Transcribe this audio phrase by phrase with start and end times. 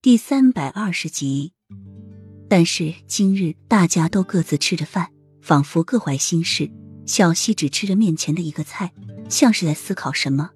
[0.00, 1.54] 第三百二十集。
[2.48, 5.08] 但是今日大家都各自吃着饭，
[5.42, 6.70] 仿佛各怀心事。
[7.04, 8.92] 小溪只吃着面前的一个菜，
[9.28, 10.50] 像是在思考什么。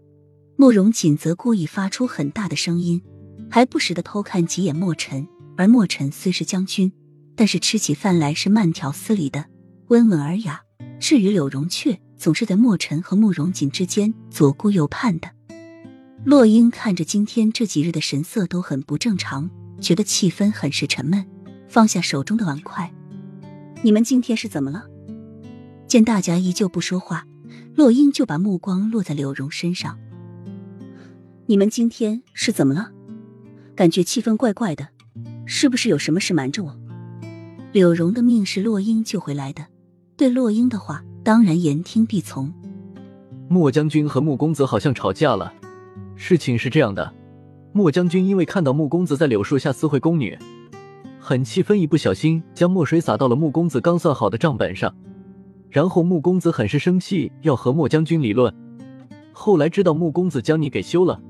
[0.57, 3.03] 慕容锦则故意发出很大的声音，
[3.51, 5.27] 还不时的偷看几眼墨尘。
[5.57, 6.93] 而墨尘虽是将军，
[7.35, 9.47] 但是吃起饭来是慢条斯理的，
[9.89, 10.63] 温文尔雅。
[11.01, 15.29] 至于柳荣，却总是在墨尘和慕容锦之间左顾右盼的。
[16.25, 19.51] 洛英看着今天这几日的神色都很不正常，
[19.81, 21.27] 觉得气氛很是沉闷，
[21.69, 22.95] 放下手中的碗筷。
[23.83, 24.85] 你们今天是怎么了？
[25.89, 27.27] 见大家依旧不说话，
[27.75, 29.99] 洛英就把目光落在柳荣身上。
[31.47, 32.93] 你们今天是怎么了？
[33.75, 34.91] 感觉气氛怪怪的，
[35.45, 36.79] 是不是有什么事瞒着我？
[37.73, 39.67] 柳荣的命是洛英救回来的，
[40.17, 42.55] 对洛英的话当然言听必从。
[43.49, 45.53] 莫将军和穆公子好像吵架了。
[46.15, 47.13] 事情是这样的，
[47.73, 50.39] 莫将军因为看到穆公子在柳树下私会宫女，
[51.19, 54.95] 很气愤，一不小心将墨水洒到了穆公子刚算好的账本上，
[55.71, 58.55] 然后穆公子很是生气，要和莫将军理论。
[59.33, 61.21] 后来知道穆公子将你给休了，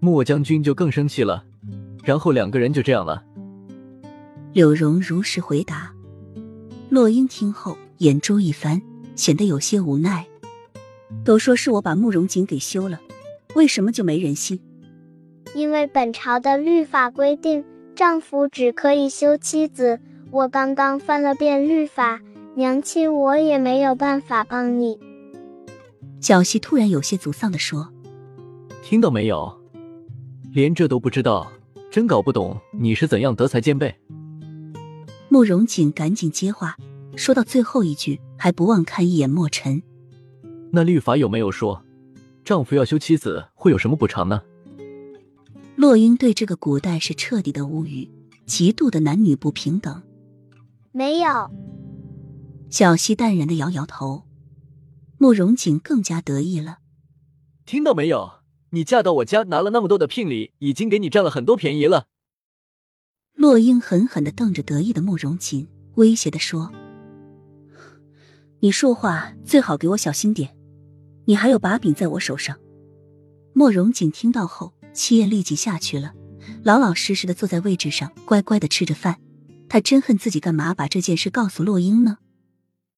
[0.00, 1.44] 莫将军就更生气了，
[2.04, 3.24] 然后两个人就这样了。
[4.52, 5.92] 柳荣如实回答。
[6.88, 8.80] 洛英听后眼珠一翻，
[9.14, 10.26] 显得有些无奈。
[11.24, 12.98] 都说是我把慕容锦给休了。
[13.54, 14.60] 为什么就没人信？
[15.54, 19.98] 因为本朝的律法规定，丈夫只可以休妻子。
[20.30, 22.20] 我刚刚翻了遍律法，
[22.54, 24.98] 娘亲，我也没有办法帮你。
[26.20, 27.88] 小溪突然有些沮丧的说
[28.84, 29.58] ：“听到没有？
[30.52, 31.50] 连这都不知道，
[31.90, 33.94] 真搞不懂你是怎样德才兼备。”
[35.30, 36.76] 慕容锦赶紧接话，
[37.16, 39.82] 说到最后一句，还不忘看一眼墨尘。
[40.70, 41.82] 那律法有没有说？
[42.48, 44.40] 丈夫要休妻子会有什么补偿呢？
[45.76, 48.10] 洛英对这个古代是彻底的无语，
[48.46, 50.02] 极度的男女不平等。
[50.90, 51.50] 没有。
[52.70, 54.24] 小溪淡然的摇摇头。
[55.18, 56.78] 慕容锦更加得意了。
[57.66, 58.30] 听到没有？
[58.70, 62.06] 你嫁到我家拿了那么多的聘礼，已经给你占了很多便宜了。
[63.34, 66.72] 洛英狠狠的瞪着得意的慕容锦，威胁的说
[68.60, 70.56] ：“你说话最好给我小心点。”
[71.28, 72.56] 你还有把柄在我手上。
[73.52, 76.14] 莫容锦听到后，气焰立即下去了，
[76.64, 79.20] 老老实实的坐在位置上，乖乖的吃着饭。
[79.68, 82.16] 他真恨自己干嘛把这件事告诉洛英呢？